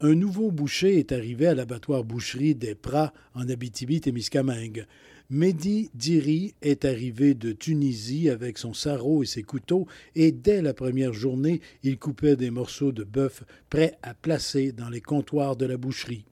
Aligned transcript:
Un 0.00 0.14
nouveau 0.14 0.52
boucher 0.52 1.00
est 1.00 1.10
arrivé 1.10 1.48
à 1.48 1.56
l'abattoir 1.56 2.04
boucherie 2.04 2.54
des 2.54 2.76
Pras 2.76 3.12
en 3.34 3.48
Abitibi-Témiscamingue. 3.48 4.86
Mehdi 5.28 5.90
Diri 5.92 6.54
est 6.62 6.84
arrivé 6.84 7.34
de 7.34 7.50
Tunisie 7.50 8.30
avec 8.30 8.58
son 8.58 8.74
sarrau 8.74 9.24
et 9.24 9.26
ses 9.26 9.42
couteaux 9.42 9.88
et 10.14 10.30
dès 10.30 10.62
la 10.62 10.72
première 10.72 11.12
journée, 11.12 11.60
il 11.82 11.98
coupait 11.98 12.36
des 12.36 12.52
morceaux 12.52 12.92
de 12.92 13.02
bœuf 13.02 13.42
prêts 13.70 13.98
à 14.02 14.14
placer 14.14 14.70
dans 14.70 14.88
les 14.88 15.00
comptoirs 15.00 15.56
de 15.56 15.66
la 15.66 15.76
boucherie. 15.76 16.26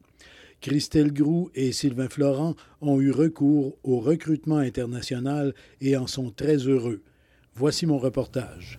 Christelle 0.61 1.13
Groux 1.13 1.51
et 1.57 1.73
Sylvain 1.73 2.09
Florent 2.09 2.55
ont 2.81 3.01
eu 3.01 3.11
recours 3.11 3.77
au 3.83 3.99
recrutement 3.99 4.59
international 4.59 5.55
et 5.81 5.97
en 5.97 6.07
sont 6.07 6.31
très 6.31 6.57
heureux. 6.69 7.03
Voici 7.57 7.85
mon 7.85 7.99
reportage. 7.99 8.79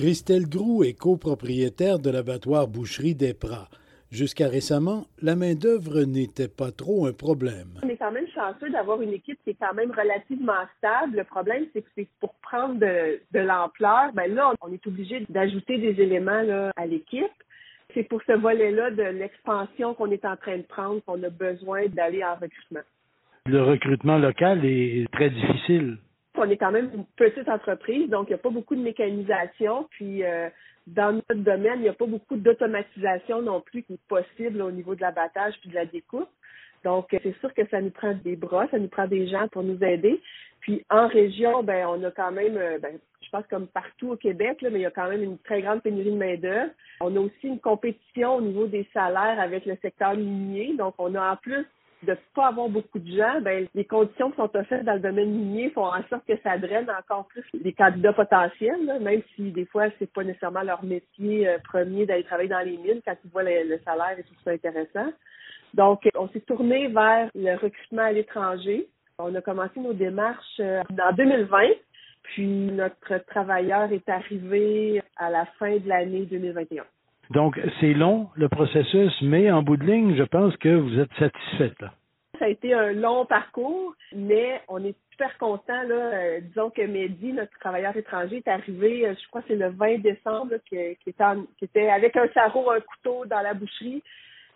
Christelle 0.00 0.48
Groux 0.48 0.82
est 0.82 0.98
copropriétaire 0.98 1.98
de 1.98 2.08
l'abattoir 2.08 2.68
Boucherie 2.68 3.14
des 3.14 3.34
Pras. 3.34 3.68
Jusqu'à 4.10 4.48
récemment, 4.48 5.04
la 5.20 5.36
main-d'œuvre 5.36 6.04
n'était 6.04 6.48
pas 6.48 6.72
trop 6.72 7.04
un 7.04 7.12
problème. 7.12 7.68
On 7.82 7.88
est 7.90 7.98
quand 7.98 8.10
même 8.10 8.26
chanceux 8.34 8.70
d'avoir 8.70 9.02
une 9.02 9.12
équipe 9.12 9.38
qui 9.44 9.50
est 9.50 9.58
quand 9.60 9.74
même 9.74 9.90
relativement 9.90 10.64
stable. 10.78 11.18
Le 11.18 11.24
problème, 11.24 11.66
c'est 11.74 11.82
que 11.82 11.88
c'est 11.94 12.08
pour 12.18 12.32
prendre 12.36 12.76
de, 12.76 13.20
l'ampleur, 13.34 14.14
ben 14.14 14.34
là, 14.34 14.54
on 14.62 14.72
est 14.72 14.86
obligé 14.86 15.26
d'ajouter 15.28 15.76
des 15.76 16.02
éléments 16.02 16.44
là, 16.44 16.70
à 16.76 16.86
l'équipe. 16.86 17.36
C'est 17.92 18.04
pour 18.04 18.22
ce 18.26 18.32
volet-là 18.32 18.92
de 18.92 19.02
l'expansion 19.02 19.92
qu'on 19.92 20.10
est 20.10 20.24
en 20.24 20.36
train 20.38 20.56
de 20.56 20.62
prendre 20.62 21.02
qu'on 21.04 21.22
a 21.22 21.28
besoin 21.28 21.88
d'aller 21.88 22.24
en 22.24 22.36
recrutement. 22.36 22.86
Le 23.44 23.62
recrutement 23.62 24.16
local 24.16 24.64
est 24.64 25.12
très 25.12 25.28
difficile 25.28 25.98
on 26.36 26.48
est 26.48 26.56
quand 26.56 26.72
même 26.72 26.90
une 26.94 27.04
petite 27.16 27.48
entreprise, 27.48 28.08
donc 28.08 28.28
il 28.28 28.30
n'y 28.30 28.34
a 28.34 28.38
pas 28.38 28.50
beaucoup 28.50 28.76
de 28.76 28.82
mécanisation. 28.82 29.86
Puis 29.90 30.24
euh, 30.24 30.48
dans 30.86 31.12
notre 31.12 31.34
domaine, 31.34 31.78
il 31.78 31.82
n'y 31.82 31.88
a 31.88 31.94
pas 31.94 32.06
beaucoup 32.06 32.36
d'automatisation 32.36 33.42
non 33.42 33.60
plus 33.60 33.82
qui 33.82 33.94
est 33.94 34.08
possible 34.08 34.62
au 34.62 34.70
niveau 34.70 34.94
de 34.94 35.00
l'abattage 35.00 35.54
puis 35.60 35.70
de 35.70 35.74
la 35.74 35.86
découpe. 35.86 36.28
Donc, 36.84 37.08
c'est 37.10 37.36
sûr 37.40 37.52
que 37.52 37.66
ça 37.68 37.80
nous 37.80 37.90
prend 37.90 38.14
des 38.14 38.36
bras, 38.36 38.66
ça 38.70 38.78
nous 38.78 38.88
prend 38.88 39.06
des 39.06 39.28
gens 39.28 39.48
pour 39.48 39.62
nous 39.62 39.82
aider. 39.84 40.20
Puis 40.60 40.84
en 40.88 41.08
région, 41.08 41.62
ben 41.62 41.86
on 41.86 42.02
a 42.04 42.10
quand 42.10 42.32
même, 42.32 42.56
euh, 42.56 42.78
ben, 42.78 42.98
je 43.22 43.28
pense 43.30 43.46
comme 43.48 43.66
partout 43.66 44.10
au 44.10 44.16
Québec, 44.16 44.62
là, 44.62 44.70
mais 44.70 44.80
il 44.80 44.82
y 44.82 44.86
a 44.86 44.90
quand 44.90 45.08
même 45.08 45.22
une 45.22 45.38
très 45.38 45.62
grande 45.62 45.82
pénurie 45.82 46.10
de 46.10 46.16
main-d'œuvre. 46.16 46.70
On 47.00 47.14
a 47.16 47.20
aussi 47.20 47.48
une 47.48 47.60
compétition 47.60 48.36
au 48.36 48.40
niveau 48.40 48.66
des 48.66 48.88
salaires 48.94 49.38
avec 49.38 49.66
le 49.66 49.76
secteur 49.82 50.16
minier. 50.16 50.74
Donc, 50.76 50.94
on 50.98 51.14
a 51.14 51.32
en 51.32 51.36
plus 51.36 51.66
de 52.02 52.12
ne 52.12 52.16
pas 52.34 52.48
avoir 52.48 52.68
beaucoup 52.68 52.98
de 52.98 53.10
gens, 53.10 53.40
ben, 53.40 53.66
les 53.74 53.84
conditions 53.84 54.30
qui 54.30 54.36
sont 54.36 54.56
offertes 54.56 54.84
dans 54.84 54.94
le 54.94 55.00
domaine 55.00 55.30
minier 55.30 55.70
font 55.70 55.86
en 55.86 56.02
sorte 56.08 56.26
que 56.26 56.36
ça 56.42 56.56
draine 56.58 56.90
encore 56.90 57.26
plus 57.26 57.44
les 57.52 57.72
candidats 57.72 58.12
potentiels, 58.12 58.98
même 59.00 59.22
si 59.34 59.50
des 59.50 59.66
fois, 59.66 59.86
c'est 59.98 60.10
pas 60.12 60.24
nécessairement 60.24 60.62
leur 60.62 60.82
métier 60.82 61.48
euh, 61.48 61.58
premier 61.64 62.06
d'aller 62.06 62.24
travailler 62.24 62.48
dans 62.48 62.60
les 62.60 62.76
mines 62.76 63.00
quand 63.04 63.16
ils 63.24 63.30
voient 63.30 63.42
le, 63.42 63.78
salaire 63.84 64.18
et 64.18 64.22
tout 64.22 64.34
ça 64.44 64.50
intéressant. 64.50 65.12
Donc, 65.74 66.08
on 66.16 66.28
s'est 66.28 66.40
tourné 66.40 66.88
vers 66.88 67.30
le 67.34 67.54
recrutement 67.56 68.02
à 68.02 68.12
l'étranger. 68.12 68.88
On 69.18 69.34
a 69.34 69.40
commencé 69.40 69.78
nos 69.78 69.92
démarches 69.92 70.60
euh, 70.60 70.82
en 70.90 71.12
2020, 71.12 71.58
puis 72.22 72.46
notre 72.46 73.18
travailleur 73.26 73.92
est 73.92 74.08
arrivé 74.08 75.02
à 75.16 75.30
la 75.30 75.44
fin 75.58 75.76
de 75.76 75.88
l'année 75.88 76.24
2021. 76.24 76.84
Donc, 77.30 77.60
c'est 77.80 77.92
long, 77.92 78.28
le 78.34 78.48
processus, 78.48 79.12
mais 79.22 79.52
en 79.52 79.62
bout 79.62 79.76
de 79.76 79.84
ligne, 79.84 80.16
je 80.16 80.24
pense 80.24 80.56
que 80.56 80.68
vous 80.68 80.98
êtes 80.98 81.12
satisfaite. 81.18 81.80
Là. 81.80 81.92
Ça 82.40 82.46
a 82.46 82.48
été 82.48 82.74
un 82.74 82.92
long 82.92 83.24
parcours, 83.24 83.94
mais 84.12 84.60
on 84.66 84.82
est 84.82 84.96
super 85.12 85.38
content. 85.38 85.82
Là. 85.82 85.94
Euh, 85.94 86.40
disons 86.40 86.70
que 86.70 86.82
Mehdi, 86.82 87.32
notre 87.32 87.56
travailleur 87.60 87.96
étranger, 87.96 88.38
est 88.38 88.48
arrivé, 88.48 89.06
euh, 89.06 89.14
je 89.14 89.28
crois 89.28 89.42
que 89.42 89.48
c'est 89.48 89.56
le 89.56 89.68
20 89.68 89.98
décembre, 89.98 90.54
qui, 90.68 90.76
était 90.76 91.88
avec 91.88 92.16
un 92.16 92.26
sarrau, 92.34 92.70
un 92.70 92.80
couteau 92.80 93.26
dans 93.26 93.42
la 93.42 93.54
boucherie. 93.54 94.02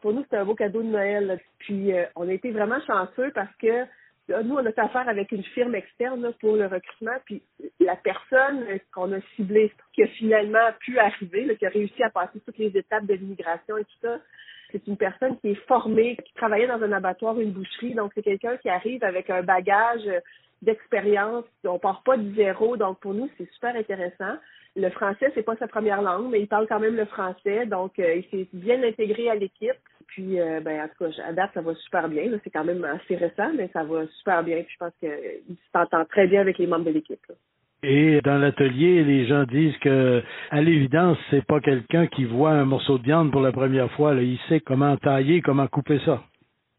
Pour 0.00 0.12
nous, 0.12 0.22
c'était 0.22 0.38
un 0.38 0.44
beau 0.44 0.54
cadeau 0.54 0.82
de 0.82 0.88
Noël. 0.88 1.38
Puis, 1.58 1.92
euh, 1.92 2.04
on 2.16 2.28
a 2.28 2.32
été 2.32 2.50
vraiment 2.50 2.80
chanceux 2.86 3.30
parce 3.34 3.54
que 3.56 3.84
nous, 4.28 4.54
on 4.54 4.64
a 4.64 4.82
affaire 4.82 5.08
avec 5.08 5.32
une 5.32 5.42
firme 5.42 5.74
externe 5.74 6.32
pour 6.40 6.56
le 6.56 6.66
recrutement, 6.66 7.16
puis 7.24 7.42
la 7.80 7.96
personne 7.96 8.64
qu'on 8.92 9.12
a 9.12 9.20
ciblée, 9.36 9.70
qui 9.92 10.02
a 10.02 10.06
finalement 10.08 10.70
pu 10.80 10.98
arriver, 10.98 11.56
qui 11.56 11.66
a 11.66 11.68
réussi 11.68 12.02
à 12.02 12.10
passer 12.10 12.40
toutes 12.40 12.58
les 12.58 12.76
étapes 12.76 13.06
de 13.06 13.14
l'immigration 13.14 13.76
et 13.76 13.84
tout 13.84 13.98
ça, 14.00 14.18
c'est 14.72 14.86
une 14.88 14.96
personne 14.96 15.38
qui 15.38 15.50
est 15.50 15.66
formée, 15.66 16.16
qui 16.24 16.34
travaillait 16.34 16.66
dans 16.66 16.82
un 16.82 16.92
abattoir, 16.92 17.38
une 17.38 17.52
boucherie, 17.52 17.94
donc 17.94 18.12
c'est 18.14 18.22
quelqu'un 18.22 18.56
qui 18.56 18.68
arrive 18.68 19.04
avec 19.04 19.30
un 19.30 19.42
bagage 19.42 20.08
d'expérience. 20.62 21.44
On 21.64 21.78
part 21.78 22.02
pas 22.02 22.16
de 22.16 22.34
zéro, 22.34 22.76
donc 22.76 22.98
pour 23.00 23.14
nous, 23.14 23.30
c'est 23.38 23.48
super 23.52 23.76
intéressant. 23.76 24.36
Le 24.74 24.90
français, 24.90 25.30
c'est 25.34 25.44
pas 25.44 25.56
sa 25.56 25.68
première 25.68 26.02
langue, 26.02 26.30
mais 26.30 26.40
il 26.40 26.48
parle 26.48 26.66
quand 26.66 26.80
même 26.80 26.96
le 26.96 27.04
français, 27.04 27.66
donc 27.66 27.98
euh, 28.00 28.16
il 28.16 28.24
s'est 28.30 28.48
bien 28.52 28.82
intégré 28.82 29.30
à 29.30 29.36
l'équipe. 29.36 29.78
Puis, 30.06 30.40
euh, 30.40 30.60
ben, 30.60 30.82
en 30.82 30.88
tout 30.88 31.04
cas, 31.04 31.22
à 31.26 31.32
date, 31.32 31.50
ça 31.54 31.60
va 31.60 31.74
super 31.74 32.08
bien. 32.08 32.30
C'est 32.42 32.50
quand 32.50 32.64
même 32.64 32.84
assez 32.84 33.16
récent, 33.16 33.52
mais 33.56 33.68
ça 33.72 33.84
va 33.84 34.06
super 34.18 34.42
bien. 34.42 34.62
Puis, 34.62 34.74
je 34.74 34.78
pense 34.78 34.92
qu'il 35.00 35.56
s'entend 35.72 36.04
très 36.04 36.26
bien 36.26 36.40
avec 36.40 36.58
les 36.58 36.66
membres 36.66 36.84
de 36.84 36.90
l'équipe. 36.90 37.20
Et 37.82 38.20
dans 38.22 38.38
l'atelier, 38.38 39.04
les 39.04 39.26
gens 39.26 39.44
disent 39.44 39.76
que, 39.78 40.22
à 40.50 40.62
l'évidence, 40.62 41.18
c'est 41.30 41.44
pas 41.44 41.60
quelqu'un 41.60 42.06
qui 42.06 42.24
voit 42.24 42.52
un 42.52 42.64
morceau 42.64 42.96
de 42.96 43.02
viande 43.02 43.30
pour 43.30 43.42
la 43.42 43.52
première 43.52 43.90
fois. 43.92 44.14
Là. 44.14 44.22
Il 44.22 44.38
sait 44.48 44.60
comment 44.60 44.96
tailler, 44.96 45.42
comment 45.42 45.66
couper 45.66 45.98
ça. 46.04 46.22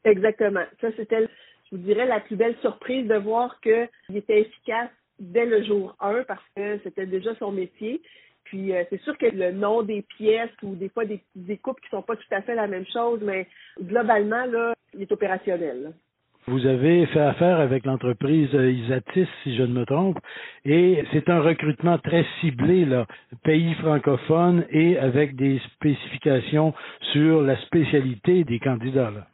Exactement. 0.03 0.63
Ça, 0.81 0.87
c'était, 0.97 1.27
je 1.65 1.75
vous 1.75 1.81
dirais, 1.83 2.07
la 2.07 2.21
plus 2.21 2.35
belle 2.35 2.55
surprise 2.61 3.07
de 3.07 3.15
voir 3.15 3.59
qu'il 3.61 3.87
était 4.15 4.41
efficace 4.41 4.89
dès 5.19 5.45
le 5.45 5.63
jour 5.63 5.95
1 5.99 6.23
parce 6.23 6.43
que 6.55 6.79
c'était 6.83 7.05
déjà 7.05 7.35
son 7.35 7.51
métier. 7.51 8.01
Puis 8.45 8.73
euh, 8.73 8.83
c'est 8.89 9.01
sûr 9.01 9.17
que 9.17 9.25
le 9.25 9.51
nom 9.51 9.83
des 9.83 10.01
pièces 10.01 10.49
ou 10.63 10.75
des 10.75 10.89
fois 10.89 11.05
des, 11.05 11.21
des 11.35 11.57
coupes 11.57 11.79
qui 11.81 11.89
sont 11.89 12.01
pas 12.01 12.15
tout 12.15 12.23
à 12.31 12.41
fait 12.41 12.55
la 12.55 12.67
même 12.67 12.85
chose, 12.91 13.19
mais 13.23 13.47
globalement, 13.81 14.45
là, 14.45 14.73
il 14.93 15.01
est 15.01 15.11
opérationnel. 15.11 15.93
Vous 16.47 16.67
avez 16.67 17.07
fait 17.07 17.21
affaire 17.21 17.59
avec 17.59 17.85
l'entreprise 17.85 18.53
Isatis, 18.53 19.27
si 19.43 19.55
je 19.55 19.63
ne 19.63 19.73
me 19.73 19.83
trompe, 19.83 20.19
et 20.63 21.03
c'est 21.11 21.27
un 21.29 21.41
recrutement 21.41 21.97
très 21.97 22.23
ciblé, 22.39 22.85
là, 22.85 23.07
pays 23.43 23.73
francophone 23.75 24.63
et 24.69 24.95
avec 24.99 25.35
des 25.35 25.59
spécifications 25.73 26.75
sur 27.13 27.41
la 27.41 27.57
spécialité 27.61 28.43
des 28.43 28.59
candidats. 28.59 29.09
Là 29.09 29.25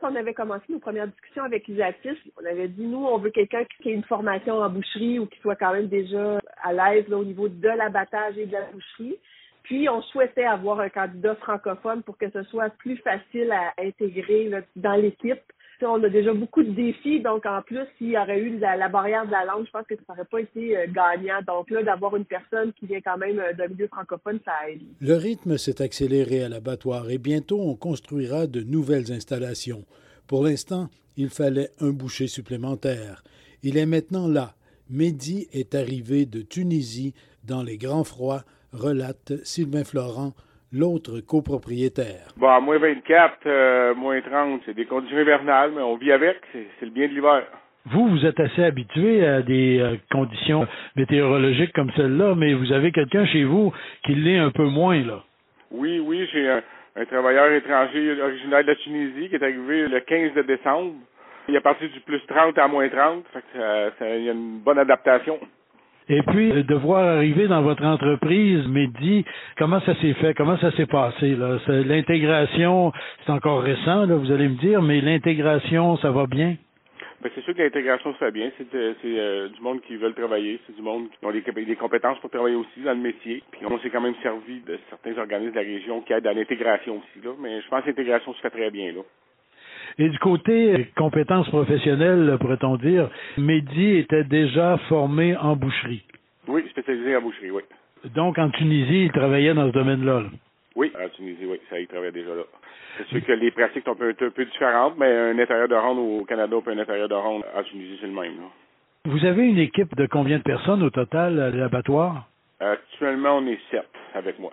quand 0.00 0.12
on 0.12 0.16
avait 0.16 0.34
commencé 0.34 0.64
nos 0.68 0.78
premières 0.78 1.08
discussions 1.08 1.44
avec 1.44 1.68
Isatis, 1.68 2.18
on 2.40 2.46
avait 2.46 2.68
dit, 2.68 2.86
nous, 2.86 3.04
on 3.04 3.18
veut 3.18 3.30
quelqu'un 3.30 3.64
qui 3.64 3.90
ait 3.90 3.94
une 3.94 4.04
formation 4.04 4.54
en 4.54 4.68
boucherie 4.70 5.18
ou 5.18 5.26
qui 5.26 5.38
soit 5.40 5.56
quand 5.56 5.72
même 5.72 5.88
déjà 5.88 6.38
à 6.62 6.72
l'aise 6.72 7.12
au 7.12 7.24
niveau 7.24 7.48
de 7.48 7.68
l'abattage 7.68 8.38
et 8.38 8.46
de 8.46 8.52
la 8.52 8.62
boucherie. 8.72 9.16
Puis, 9.64 9.88
on 9.88 10.02
souhaitait 10.02 10.44
avoir 10.44 10.80
un 10.80 10.88
candidat 10.88 11.34
francophone 11.36 12.02
pour 12.02 12.18
que 12.18 12.30
ce 12.30 12.42
soit 12.44 12.70
plus 12.70 12.96
facile 12.98 13.52
à 13.52 13.72
intégrer 13.80 14.50
dans 14.76 14.94
l'équipe 14.94 15.42
on 15.84 16.02
a 16.02 16.08
déjà 16.08 16.32
beaucoup 16.32 16.62
de 16.62 16.70
défis, 16.70 17.20
donc 17.20 17.46
en 17.46 17.62
plus, 17.62 17.80
s'il 17.98 18.10
y 18.10 18.18
aurait 18.18 18.40
eu 18.40 18.58
la, 18.58 18.88
barrière 18.88 19.26
de 19.26 19.30
la 19.32 19.44
langue, 19.44 19.66
je 19.66 19.70
pense 19.70 19.86
que 19.86 19.94
ça 19.96 20.02
n'aurait 20.08 20.24
pas 20.24 20.40
été 20.40 20.76
euh, 20.76 20.86
gagnant. 20.88 21.40
Donc 21.46 21.70
là, 21.70 21.82
d'avoir 21.82 22.16
une 22.16 22.24
personne 22.24 22.72
qui 22.72 22.86
vient 22.86 23.00
quand 23.00 23.18
même 23.18 23.38
euh, 23.38 23.52
d'un 23.52 23.68
milieu 23.68 23.88
francophone, 23.88 24.38
ça 24.44 24.52
aide. 24.68 24.80
Le 25.00 25.14
rythme 25.14 25.58
s'est 25.58 25.82
accéléré 25.82 26.42
à 26.42 26.48
l'abattoir 26.48 27.10
et 27.10 27.18
bientôt 27.18 27.60
on 27.60 27.74
construira 27.74 28.46
de 28.46 28.60
nouvelles 28.60 29.12
installations. 29.12 29.84
Pour 30.26 30.44
l'instant, 30.44 30.88
il 31.16 31.28
fallait 31.28 31.70
un 31.80 31.90
boucher 31.90 32.26
supplémentaire. 32.26 33.22
Il 33.62 33.76
est 33.76 33.86
maintenant 33.86 34.28
là. 34.28 34.54
Mehdi 34.90 35.48
est 35.52 35.74
arrivé 35.74 36.26
de 36.26 36.42
Tunisie 36.42 37.14
dans 37.44 37.62
les 37.62 37.78
grands 37.78 38.04
froids, 38.04 38.44
relate 38.72 39.32
Sylvain 39.44 39.84
Florent, 39.84 40.34
l'autre 40.72 41.20
copropriétaire. 41.20 42.28
Bon, 42.36 42.48
à 42.48 42.60
moins 42.60 42.78
24, 42.78 43.38
euh, 43.46 43.94
moins 43.94 44.20
30, 44.20 44.62
c'est 44.64 44.74
des 44.74 44.86
conditions 44.86 45.18
hivernales, 45.18 45.72
mais 45.74 45.82
on 45.82 45.96
vit 45.96 46.12
avec, 46.12 46.38
c'est 46.52 46.66
le 46.82 46.90
bien 46.90 47.08
de 47.08 47.12
l'hiver. 47.12 47.44
Vous, 47.86 48.08
vous 48.08 48.24
êtes 48.24 48.38
assez 48.38 48.62
habitué 48.62 49.26
à 49.26 49.42
des 49.42 49.80
euh, 49.80 49.96
conditions 50.10 50.66
météorologiques 50.94 51.72
comme 51.72 51.90
celle-là, 51.96 52.34
mais 52.36 52.54
vous 52.54 52.72
avez 52.72 52.92
quelqu'un 52.92 53.26
chez 53.26 53.44
vous 53.44 53.72
qui 54.04 54.14
l'est 54.14 54.38
un 54.38 54.50
peu 54.50 54.64
moins, 54.64 55.02
là. 55.04 55.24
Oui, 55.72 55.98
oui, 55.98 56.28
j'ai 56.32 56.48
un, 56.48 56.62
travailleur 57.06 57.50
étranger 57.52 58.20
originaire 58.20 58.62
de 58.62 58.68
la 58.68 58.76
Tunisie 58.76 59.28
qui 59.28 59.34
est 59.34 59.42
arrivé 59.42 59.88
le 59.88 60.00
15 60.00 60.46
décembre. 60.46 60.94
Il 61.48 61.56
est 61.56 61.60
parti 61.60 61.88
du 61.88 62.00
plus 62.00 62.20
30 62.28 62.56
à 62.58 62.68
moins 62.68 62.88
30, 62.88 63.24
fait 63.32 63.42
que 63.52 64.18
il 64.18 64.24
y 64.24 64.28
a 64.28 64.32
une 64.32 64.60
bonne 64.60 64.78
adaptation. 64.78 65.40
Et 66.08 66.22
puis, 66.22 66.52
de 66.52 66.74
voir 66.74 67.04
arriver 67.16 67.46
dans 67.46 67.62
votre 67.62 67.84
entreprise, 67.84 68.66
Mehdi, 68.66 69.24
comment 69.56 69.80
ça 69.80 69.94
s'est 70.00 70.14
fait? 70.14 70.34
Comment 70.34 70.58
ça 70.58 70.72
s'est 70.72 70.86
passé? 70.86 71.36
L'intégration, 71.68 72.92
c'est 73.24 73.32
encore 73.32 73.62
récent, 73.62 74.06
là, 74.06 74.16
vous 74.16 74.32
allez 74.32 74.48
me 74.48 74.56
dire, 74.56 74.82
mais 74.82 75.00
l'intégration, 75.00 75.96
ça 75.98 76.10
va 76.10 76.26
bien? 76.26 76.56
Ben, 77.22 77.30
c'est 77.36 77.44
sûr 77.44 77.54
que 77.54 77.62
l'intégration 77.62 78.12
se 78.14 78.18
fait 78.18 78.32
bien. 78.32 78.50
C'est 78.58 78.66
euh, 78.74 79.48
du 79.48 79.60
monde 79.60 79.80
qui 79.82 79.94
veulent 79.94 80.14
travailler. 80.14 80.58
C'est 80.66 80.74
du 80.74 80.82
monde 80.82 81.06
qui 81.08 81.24
ont 81.24 81.30
des, 81.30 81.76
compétences 81.76 82.18
pour 82.18 82.30
travailler 82.30 82.56
aussi 82.56 82.80
dans 82.80 82.94
le 82.94 82.98
métier. 82.98 83.44
Puis 83.52 83.64
on 83.64 83.78
s'est 83.78 83.90
quand 83.90 84.00
même 84.00 84.16
servi 84.24 84.60
de 84.60 84.76
certains 84.90 85.16
organismes 85.16 85.52
de 85.52 85.60
la 85.60 85.66
région 85.66 86.00
qui 86.00 86.12
aident 86.12 86.26
à 86.26 86.32
l'intégration 86.32 86.96
aussi. 86.96 87.24
Là. 87.24 87.30
Mais 87.38 87.60
je 87.60 87.68
pense 87.68 87.82
que 87.82 87.90
l'intégration 87.90 88.34
se 88.34 88.40
fait 88.40 88.50
très 88.50 88.72
bien. 88.72 88.90
Là. 88.92 89.02
Et 89.98 90.08
du 90.08 90.18
côté 90.18 90.88
compétences 90.96 91.48
professionnelles, 91.48 92.36
pourrait-on 92.40 92.76
dire, 92.76 93.08
Mehdi 93.36 93.96
était 93.96 94.24
déjà 94.24 94.78
formé 94.88 95.36
en 95.36 95.56
boucherie. 95.56 96.04
Oui, 96.48 96.64
spécialisé 96.70 97.16
en 97.16 97.22
boucherie, 97.22 97.50
oui. 97.50 97.62
Donc 98.14 98.38
en 98.38 98.50
Tunisie, 98.50 99.04
il 99.04 99.12
travaillait 99.12 99.54
dans 99.54 99.68
ce 99.68 99.72
domaine-là. 99.72 100.24
Oui, 100.74 100.90
en 100.98 101.08
Tunisie, 101.10 101.46
oui, 101.46 101.60
ça, 101.68 101.78
il 101.78 101.86
travaillait 101.86 102.12
déjà 102.12 102.34
là. 102.34 102.42
C'est 102.98 103.06
sûr 103.08 103.24
que 103.24 103.32
les 103.32 103.50
pratiques 103.50 103.84
sont 103.84 103.92
un 103.92 103.94
peu, 103.94 104.14
un 104.20 104.30
peu 104.30 104.44
différentes, 104.44 104.94
mais 104.98 105.06
un 105.06 105.38
intérieur 105.38 105.68
de 105.68 105.74
ronde 105.74 105.98
au 105.98 106.24
Canada 106.24 106.56
et 106.66 106.70
un 106.70 106.78
intérieur 106.78 107.08
de 107.08 107.14
ronde 107.14 107.42
en 107.54 107.62
Tunisie, 107.62 107.98
c'est 108.00 108.06
le 108.06 108.12
même. 108.12 108.32
Vous 109.04 109.24
avez 109.24 109.46
une 109.46 109.58
équipe 109.58 109.94
de 109.96 110.06
combien 110.06 110.38
de 110.38 110.42
personnes 110.42 110.82
au 110.82 110.90
total 110.90 111.40
à 111.40 111.50
l'abattoir? 111.50 112.28
Actuellement, 112.60 113.38
on 113.38 113.46
est 113.46 113.58
sept 113.70 113.88
avec 114.14 114.38
moi. 114.38 114.52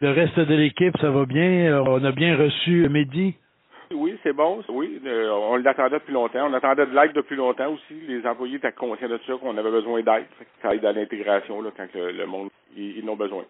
Le 0.00 0.10
reste 0.10 0.38
de 0.38 0.54
l'équipe, 0.54 0.96
ça 1.00 1.10
va 1.10 1.24
bien? 1.24 1.82
On 1.86 2.04
a 2.04 2.12
bien 2.12 2.36
reçu 2.36 2.88
Mehdi? 2.88 3.34
Oui, 3.92 4.16
c'est 4.22 4.32
bon. 4.32 4.62
Oui, 4.68 5.00
euh, 5.06 5.30
on 5.30 5.56
l'attendait 5.56 5.98
depuis 5.98 6.12
longtemps. 6.12 6.48
On 6.48 6.54
attendait 6.54 6.86
de 6.86 6.94
l'aide 6.94 7.12
depuis 7.12 7.36
longtemps 7.36 7.72
aussi. 7.72 7.94
Les 8.08 8.26
employés 8.26 8.56
étaient 8.56 8.72
conscients 8.72 9.08
de 9.08 9.18
ça, 9.26 9.34
qu'on 9.34 9.56
avait 9.56 9.70
besoin 9.70 10.02
d'aide. 10.02 10.26
Ça 10.62 10.74
aide 10.74 10.84
à 10.84 10.92
l'intégration 10.92 11.60
là, 11.62 11.70
quand 11.76 11.86
le, 11.94 12.26
monde 12.26 12.48
ils, 12.76 13.08
ont 13.08 13.16
besoin. 13.16 13.44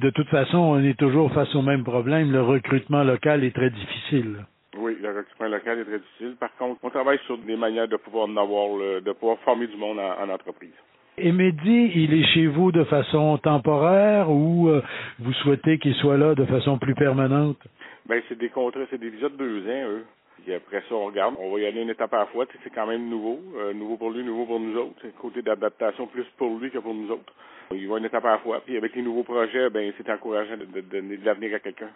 De 0.00 0.10
toute 0.10 0.28
façon, 0.28 0.58
on 0.58 0.82
est 0.82 0.98
toujours 0.98 1.32
face 1.32 1.54
au 1.54 1.62
même 1.62 1.84
problème. 1.84 2.32
Le 2.32 2.42
recrutement 2.42 3.04
local 3.04 3.44
est 3.44 3.54
très 3.54 3.70
difficile. 3.70 4.44
Oui, 4.76 4.96
le 5.00 5.08
recrutement 5.08 5.48
local 5.48 5.78
est 5.80 5.84
très 5.84 5.98
difficile. 5.98 6.36
Par 6.38 6.54
contre, 6.56 6.80
on 6.82 6.90
travaille 6.90 7.18
sur 7.26 7.38
des 7.38 7.56
manières 7.56 7.88
de 7.88 7.96
pouvoir 7.96 8.28
en 8.28 8.36
avoir, 8.36 8.76
de 9.00 9.12
pouvoir 9.12 9.38
former 9.40 9.66
du 9.66 9.76
monde 9.76 9.98
en, 9.98 10.28
entreprise. 10.28 10.72
Et 11.16 11.30
Mehdi, 11.30 11.92
il 11.94 12.12
est 12.12 12.26
chez 12.34 12.48
vous 12.48 12.72
de 12.72 12.82
façon 12.84 13.38
temporaire 13.38 14.30
ou 14.30 14.68
euh, 14.68 14.82
vous 15.20 15.32
souhaitez 15.34 15.78
qu'il 15.78 15.94
soit 15.94 16.16
là 16.16 16.34
de 16.34 16.44
façon 16.44 16.76
plus 16.76 16.96
permanente? 16.96 17.58
Ben, 18.06 18.22
c'est 18.28 18.38
des 18.38 18.50
contrats, 18.50 18.82
c'est 18.90 18.98
des 19.00 19.10
visas 19.10 19.30
de 19.30 19.36
deux 19.36 19.62
ans, 19.62 19.88
eux. 19.88 20.04
Et 20.46 20.54
après 20.54 20.82
ça, 20.88 20.94
on 20.94 21.06
regarde. 21.06 21.36
On 21.38 21.52
va 21.52 21.60
y 21.60 21.66
aller 21.66 21.82
une 21.82 21.90
étape 21.90 22.12
à 22.12 22.18
la 22.18 22.26
fois. 22.26 22.44
C'est 22.62 22.70
quand 22.70 22.86
même 22.86 23.08
nouveau. 23.08 23.40
Euh, 23.56 23.72
nouveau 23.72 23.96
pour 23.96 24.10
lui, 24.10 24.22
nouveau 24.22 24.44
pour 24.44 24.60
nous 24.60 24.76
autres. 24.76 24.94
C'est 25.00 25.14
côté 25.16 25.42
d'adaptation 25.42 26.06
plus 26.06 26.26
pour 26.36 26.58
lui 26.58 26.70
que 26.70 26.78
pour 26.78 26.94
nous 26.94 27.10
autres. 27.10 27.32
Il 27.72 27.88
va 27.88 27.98
une 27.98 28.04
étape 28.04 28.24
à 28.26 28.32
la 28.32 28.38
fois. 28.38 28.60
Puis 28.64 28.76
avec 28.76 28.94
les 28.94 29.02
nouveaux 29.02 29.22
projets, 29.22 29.70
ben 29.70 29.90
c'est 29.96 30.10
encourageant 30.10 30.56
de, 30.56 30.80
donner 30.82 31.16
de 31.16 31.24
l'avenir 31.24 31.54
à 31.54 31.60
quelqu'un. 31.60 31.88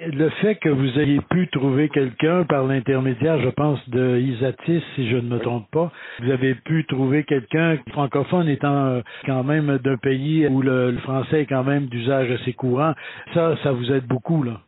Le 0.00 0.28
fait 0.28 0.56
que 0.56 0.68
vous 0.68 0.98
ayez 0.98 1.20
pu 1.30 1.46
trouver 1.48 1.88
quelqu'un 1.88 2.42
par 2.44 2.64
l'intermédiaire, 2.64 3.38
je 3.40 3.50
pense, 3.50 3.78
de 3.88 4.18
Isatis, 4.18 4.82
si 4.96 5.08
je 5.08 5.16
ne 5.16 5.28
me 5.28 5.38
trompe 5.38 5.70
pas, 5.70 5.92
vous 6.20 6.30
avez 6.32 6.56
pu 6.56 6.84
trouver 6.86 7.22
quelqu'un 7.22 7.78
francophone 7.90 8.48
étant 8.48 8.86
euh, 8.86 9.00
quand 9.24 9.44
même 9.44 9.78
d'un 9.78 9.96
pays 9.96 10.48
où 10.48 10.62
le 10.62 10.96
français 11.02 11.42
est 11.42 11.46
quand 11.46 11.62
même 11.62 11.86
d'usage 11.86 12.28
assez 12.32 12.54
courant, 12.54 12.94
ça, 13.34 13.56
ça 13.62 13.70
vous 13.70 13.92
aide 13.92 14.06
beaucoup, 14.06 14.42
là. 14.42 14.62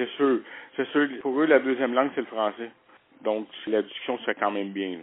C'est 0.00 0.08
sûr. 0.16 0.38
C'est 0.76 0.88
sûr. 0.88 1.08
Pour 1.20 1.38
eux, 1.38 1.46
la 1.46 1.58
deuxième 1.58 1.92
langue, 1.92 2.10
c'est 2.14 2.22
le 2.22 2.26
français. 2.26 2.70
Donc, 3.22 3.46
la 3.66 3.82
discussion 3.82 4.16
se 4.18 4.24
fait 4.24 4.34
quand 4.34 4.50
même 4.50 4.70
bien. 4.70 4.96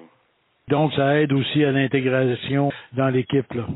Donc, 0.70 0.92
ça 0.94 1.22
aide 1.22 1.32
aussi 1.34 1.64
à 1.64 1.72
l'intégration 1.72 2.72
dans 2.94 3.10
l'équipe, 3.10 3.54
là. 3.54 3.68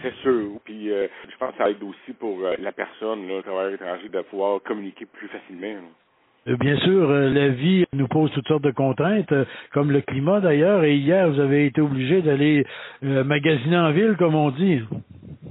C'est 0.00 0.14
sûr. 0.22 0.60
Puis, 0.64 0.92
euh, 0.92 1.08
je 1.28 1.36
pense 1.38 1.50
que 1.52 1.58
ça 1.58 1.70
aide 1.70 1.82
aussi 1.82 2.12
pour 2.18 2.38
euh, 2.44 2.54
la 2.60 2.70
personne, 2.70 3.26
là, 3.26 3.38
le 3.38 3.42
travailleur 3.42 3.74
étranger, 3.74 4.08
de 4.08 4.20
pouvoir 4.20 4.62
communiquer 4.62 5.06
plus 5.06 5.26
facilement. 5.26 5.74
Euh, 6.46 6.56
bien 6.56 6.76
sûr, 6.78 7.08
la 7.08 7.48
vie 7.48 7.84
nous 7.92 8.06
pose 8.06 8.30
toutes 8.30 8.46
sortes 8.46 8.62
de 8.62 8.70
contraintes, 8.70 9.34
comme 9.72 9.90
le 9.90 10.02
climat 10.02 10.40
d'ailleurs, 10.40 10.84
et 10.84 10.94
hier, 10.94 11.28
vous 11.28 11.40
avez 11.40 11.66
été 11.66 11.80
obligé 11.80 12.22
d'aller 12.22 12.64
magasiner 13.02 13.78
en 13.78 13.90
ville, 13.90 14.14
comme 14.18 14.34
on 14.34 14.50
dit. 14.50 14.82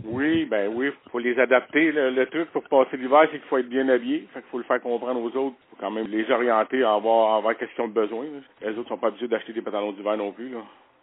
Oui, 0.05 0.45
ben 0.45 0.71
oui, 0.73 0.91
faut 1.11 1.19
les 1.19 1.39
adapter. 1.39 1.91
Le, 1.91 2.25
truc 2.25 2.49
pour 2.51 2.63
passer 2.63 2.97
l'hiver, 2.97 3.21
c'est 3.31 3.39
qu'il 3.39 3.47
faut 3.47 3.57
être 3.57 3.69
bien 3.69 3.87
habillé. 3.89 4.27
Fait 4.33 4.41
qu'il 4.41 4.49
faut 4.51 4.57
le 4.57 4.63
faire 4.63 4.81
comprendre 4.81 5.21
aux 5.21 5.37
autres. 5.37 5.55
Faut 5.69 5.77
quand 5.79 5.91
même 5.91 6.07
les 6.07 6.29
orienter 6.29 6.83
à 6.83 6.93
avoir, 6.93 7.33
à 7.33 7.37
avoir 7.37 7.55
question 7.57 7.87
de 7.87 7.93
besoin. 7.93 8.25
Les 8.61 8.77
autres 8.77 8.89
sont 8.89 8.97
pas 8.97 9.07
obligés 9.07 9.27
d'acheter 9.27 9.53
des 9.53 9.61
pantalons 9.61 9.93
d'hiver 9.93 10.17
non 10.17 10.31
plus. 10.31 10.49
Là. 10.49 10.59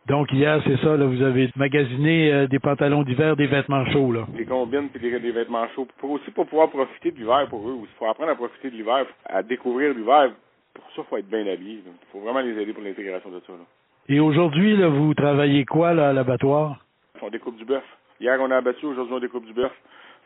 Donc 0.06 0.32
hier, 0.32 0.60
c'est 0.64 0.78
ça, 0.78 0.96
là, 0.96 1.06
vous 1.06 1.22
avez 1.22 1.50
magasiné 1.56 2.32
euh, 2.32 2.46
des 2.46 2.58
pantalons 2.58 3.02
d'hiver, 3.02 3.36
des 3.36 3.46
vêtements 3.46 3.84
chauds, 3.86 4.12
là. 4.12 4.26
Des 4.36 4.46
combines 4.46 4.88
puis 4.88 5.00
des, 5.00 5.30
vêtements 5.30 5.68
chauds. 5.74 5.86
Pour 5.98 6.10
aussi 6.12 6.30
pour 6.30 6.46
pouvoir 6.46 6.70
profiter 6.70 7.10
de 7.10 7.18
l'hiver 7.18 7.46
pour 7.48 7.68
eux. 7.68 7.76
Il 7.82 7.88
faut 7.98 8.06
apprendre 8.06 8.30
à 8.30 8.34
profiter 8.34 8.70
de 8.70 8.76
l'hiver, 8.76 9.06
à 9.26 9.42
découvrir 9.42 9.94
l'hiver. 9.94 10.32
Pour 10.74 10.84
ça, 10.96 11.02
il 11.02 11.04
faut 11.04 11.16
être 11.16 11.28
bien 11.28 11.46
habillé. 11.46 11.82
Il 11.84 11.92
faut 12.12 12.20
vraiment 12.20 12.40
les 12.40 12.60
aider 12.60 12.72
pour 12.72 12.82
l'intégration 12.82 13.30
de 13.30 13.40
ça. 13.46 13.52
Là. 13.52 13.64
Et 14.08 14.18
aujourd'hui, 14.20 14.76
là, 14.76 14.88
vous 14.88 15.14
travaillez 15.14 15.64
quoi 15.64 15.92
là, 15.94 16.08
à 16.08 16.12
l'abattoir? 16.12 16.84
On 17.22 17.28
découpe 17.28 17.56
du 17.56 17.64
bœuf. 17.64 17.84
Hier, 18.20 18.38
on 18.38 18.50
a 18.50 18.58
abattu, 18.58 18.84
aujourd'hui, 18.84 19.14
on 19.14 19.18
découpe 19.18 19.46
du 19.46 19.54
bœuf. 19.54 19.72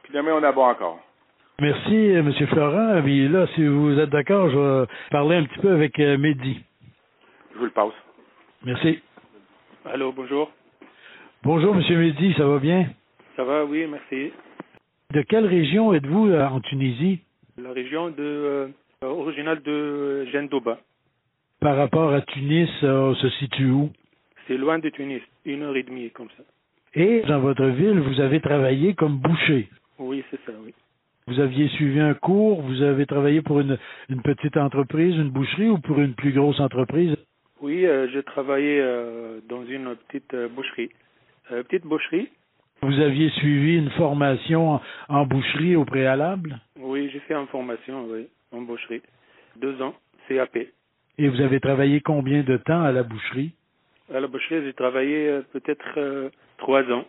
Puis 0.02 0.12
demain, 0.12 0.32
on 0.34 0.42
abat 0.42 0.62
encore. 0.62 0.98
Merci, 1.60 1.94
euh, 1.94 2.18
M. 2.18 2.32
Florent. 2.48 3.00
Puis 3.02 3.28
là, 3.28 3.46
si 3.54 3.64
vous 3.64 4.00
êtes 4.00 4.10
d'accord, 4.10 4.50
je 4.50 4.58
vais 4.58 4.86
parler 5.12 5.36
un 5.36 5.44
petit 5.44 5.60
peu 5.60 5.70
avec 5.70 6.00
euh, 6.00 6.18
Mehdi. 6.18 6.60
Je 7.52 7.58
vous 7.58 7.66
le 7.66 7.70
passe. 7.70 7.92
Merci. 8.64 8.98
Allô, 9.84 10.10
bonjour. 10.10 10.50
Bonjour, 11.44 11.76
M. 11.76 11.82
Mehdi, 11.96 12.34
ça 12.34 12.44
va 12.44 12.58
bien? 12.58 12.88
Ça 13.36 13.44
va, 13.44 13.64
oui, 13.64 13.86
merci. 13.86 14.32
De 15.12 15.22
quelle 15.22 15.46
région 15.46 15.94
êtes-vous 15.94 16.30
euh, 16.30 16.44
en 16.48 16.60
Tunisie? 16.60 17.20
La 17.56 17.70
région 17.70 18.10
de, 18.10 18.72
originale 19.02 19.62
de 19.62 20.26
Gendoba. 20.32 20.80
Par 21.60 21.76
rapport 21.76 22.12
à 22.12 22.22
Tunis, 22.22 22.68
on 22.82 23.14
se 23.14 23.28
situe 23.28 23.70
où? 23.70 23.90
C'est 24.48 24.56
loin 24.56 24.80
de 24.80 24.88
Tunis, 24.88 25.22
une 25.44 25.62
heure 25.62 25.76
et 25.76 25.84
demie 25.84 26.10
comme 26.10 26.28
ça. 26.36 26.42
Et 26.96 27.22
dans 27.22 27.40
votre 27.40 27.66
ville, 27.66 27.98
vous 27.98 28.20
avez 28.20 28.40
travaillé 28.40 28.94
comme 28.94 29.18
boucher. 29.18 29.68
Oui, 29.98 30.24
c'est 30.30 30.40
ça, 30.46 30.52
oui. 30.64 30.72
Vous 31.26 31.40
aviez 31.40 31.68
suivi 31.68 31.98
un 32.00 32.14
cours, 32.14 32.60
vous 32.60 32.82
avez 32.82 33.06
travaillé 33.06 33.40
pour 33.40 33.58
une, 33.60 33.78
une 34.10 34.22
petite 34.22 34.56
entreprise, 34.56 35.16
une 35.16 35.30
boucherie 35.30 35.70
ou 35.70 35.78
pour 35.78 35.98
une 35.98 36.14
plus 36.14 36.32
grosse 36.32 36.60
entreprise? 36.60 37.16
Oui, 37.62 37.86
euh, 37.86 38.06
j'ai 38.12 38.22
travaillé 38.22 38.78
euh, 38.80 39.40
dans 39.48 39.64
une 39.64 39.96
petite 39.96 40.34
euh, 40.34 40.48
boucherie. 40.48 40.90
petite 41.48 41.84
boucherie. 41.84 42.28
Vous 42.82 43.00
aviez 43.00 43.30
suivi 43.30 43.78
une 43.78 43.90
formation 43.92 44.80
en, 45.08 45.24
boucherie 45.24 45.74
au 45.74 45.86
préalable? 45.86 46.60
Oui, 46.78 47.08
j'ai 47.10 47.20
fait 47.20 47.34
une 47.34 47.46
formation, 47.46 48.04
oui, 48.10 48.28
en 48.52 48.60
boucherie. 48.60 49.00
Deux 49.56 49.80
ans, 49.80 49.94
CAP. 50.28 50.58
Et 51.16 51.28
vous 51.28 51.40
avez 51.40 51.58
travaillé 51.58 52.00
combien 52.02 52.42
de 52.42 52.58
temps 52.58 52.82
à 52.82 52.92
la 52.92 53.02
boucherie? 53.02 53.52
À 54.12 54.20
la 54.20 54.26
boucherie, 54.26 54.62
j'ai 54.62 54.74
travaillé 54.74 55.40
peut-être 55.52 56.30
Trois 56.64 56.90
ans. 56.90 57.04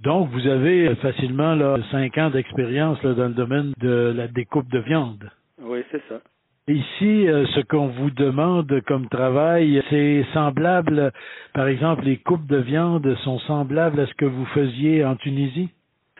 Donc, 0.00 0.30
vous 0.30 0.46
avez 0.46 0.94
facilement 0.96 1.54
là, 1.54 1.76
cinq 1.90 2.16
ans 2.16 2.30
d'expérience 2.30 2.98
dans 3.02 3.28
le 3.28 3.34
domaine 3.34 3.74
de 3.78 4.14
la 4.16 4.26
découpe 4.26 4.70
de 4.70 4.78
viande. 4.78 5.30
Oui, 5.60 5.80
c'est 5.90 6.00
ça. 6.08 6.22
Ici, 6.66 7.28
euh, 7.28 7.44
ce 7.48 7.60
qu'on 7.60 7.88
vous 7.88 8.10
demande 8.10 8.80
comme 8.86 9.06
travail, 9.10 9.82
c'est 9.90 10.24
semblable, 10.32 11.12
par 11.52 11.68
exemple, 11.68 12.04
les 12.04 12.16
coupes 12.16 12.46
de 12.46 12.56
viande 12.56 13.14
sont 13.16 13.38
semblables 13.40 14.00
à 14.00 14.06
ce 14.06 14.14
que 14.14 14.24
vous 14.24 14.46
faisiez 14.46 15.04
en 15.04 15.16
Tunisie? 15.16 15.68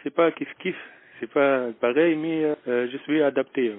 C'est 0.02 0.14
pas 0.14 0.30
kiff 0.32 0.52
kiff, 0.58 0.76
c'est 1.18 1.32
pas 1.32 1.68
pareil, 1.80 2.14
mais 2.14 2.44
euh, 2.68 2.88
je 2.92 2.98
suis 3.04 3.22
adapté. 3.22 3.72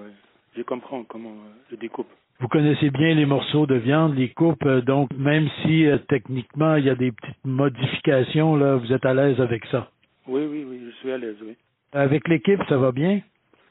Je 0.57 0.63
comprends 0.63 1.03
comment 1.03 1.35
je 1.69 1.75
découpe. 1.75 2.09
Vous 2.39 2.47
connaissez 2.47 2.91
bien 2.91 3.15
les 3.15 3.25
morceaux 3.25 3.65
de 3.65 3.73
viande, 3.75 4.15
les 4.15 4.29
coupes, 4.29 4.63
euh, 4.63 4.81
donc 4.81 5.09
même 5.17 5.49
si 5.61 5.87
euh, 5.87 5.97
techniquement 6.07 6.75
il 6.75 6.85
y 6.85 6.89
a 6.89 6.95
des 6.95 7.11
petites 7.11 7.43
modifications, 7.45 8.55
là, 8.55 8.75
vous 8.75 8.93
êtes 8.93 9.05
à 9.05 9.15
l'aise 9.15 9.41
avec 9.41 9.65
ça? 9.65 9.89
Oui, 10.27 10.45
oui, 10.45 10.63
oui, 10.67 10.81
je 10.85 10.91
suis 10.97 11.11
à 11.11 11.17
l'aise, 11.17 11.37
oui. 11.41 11.55
Avec 11.93 12.27
l'équipe, 12.27 12.61
ça 12.69 12.77
va 12.77 12.91
bien? 12.91 13.21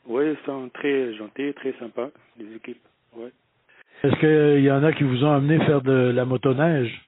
Oui, 0.08 0.25
ils 0.32 0.44
sont 0.44 0.68
très 0.70 1.14
gentils, 1.14 1.54
très 1.54 1.75
sympas, 1.78 2.11
les 2.40 2.56
équipes. 2.56 2.82
Ouais. 3.16 3.30
Est-ce 4.02 4.16
qu'il 4.16 4.64
y 4.64 4.70
en 4.70 4.82
a 4.82 4.92
qui 4.92 5.04
vous 5.04 5.25
ont 5.25 5.32
amené 5.32 5.64
faire 5.64 5.82
de 5.82 6.11
la 6.12 6.25
motoneige? 6.25 7.00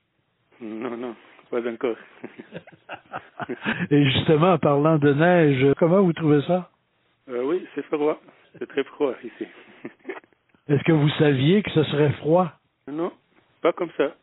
Non, 0.61 0.97
non, 0.97 1.17
pas 1.51 1.69
encore. 1.69 1.97
Et 3.91 4.05
justement, 4.05 4.53
en 4.53 4.59
parlant 4.59 4.99
de 4.99 5.13
neige, 5.13 5.75
comment 5.77 6.03
vous 6.03 6.13
trouvez 6.13 6.43
ça? 6.43 6.71
Euh, 7.29 7.43
oui, 7.43 7.67
c'est 7.75 7.85
froid. 7.87 8.21
C'est 8.59 8.69
très 8.69 8.85
froid 8.85 9.15
ici. 9.25 9.47
Est-ce 10.69 10.83
que 10.85 10.93
vous 10.93 11.09
saviez 11.19 11.63
que 11.63 11.71
ce 11.71 11.83
serait 11.85 12.13
froid? 12.19 12.53
Non, 12.93 13.11
pas 13.63 13.73
comme 13.73 13.89
ça. 13.97 14.15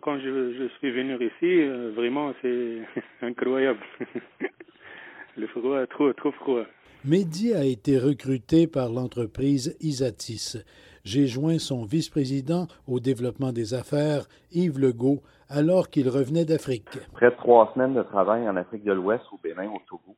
Quand 0.00 0.18
je, 0.18 0.68
suis 0.78 0.90
venu 0.90 1.14
ici, 1.16 1.42
euh, 1.42 1.92
vraiment, 1.94 2.32
c'est 2.40 2.78
incroyable. 3.22 3.80
Le 5.36 5.46
froid, 5.48 5.86
trop, 5.88 6.10
trop 6.14 6.32
froid. 6.32 6.62
Mehdi 7.04 7.52
a 7.52 7.64
été 7.64 7.98
recruté 7.98 8.66
par 8.66 8.88
l'entreprise 8.88 9.76
Isatis. 9.80 10.56
j'ai 11.04 11.26
joint 11.26 11.58
son 11.58 11.84
vice-président 11.84 12.66
au 12.88 12.98
développement 12.98 13.52
des 13.52 13.74
affaires, 13.74 14.26
Yves 14.52 14.80
Legault, 14.80 15.20
alors 15.50 15.90
qu'il 15.90 16.08
revenait 16.08 16.46
d'Afrique. 16.46 16.98
Près 17.12 17.30
de 17.30 17.36
trois 17.36 17.70
semaines 17.74 17.92
de 17.92 18.02
travail 18.02 18.48
en 18.48 18.56
Afrique 18.56 18.84
de 18.84 18.92
l'Ouest, 18.94 19.24
au 19.32 19.38
Bénin, 19.42 19.68
au 19.68 19.82
Togo 19.86 20.16